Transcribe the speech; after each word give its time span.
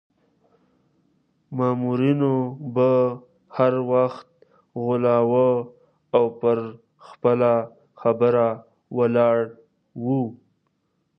مامورینو 1.57 2.35
به 2.75 2.89
هر 3.57 3.73
وخت 3.91 4.27
غولاوه 4.83 5.49
او 6.15 6.25
پر 6.39 6.59
خپله 7.07 7.53
خبره 8.01 8.49
ولاړ 8.97 9.37
وو. 10.03 10.23